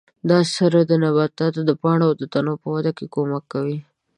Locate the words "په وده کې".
2.61-3.05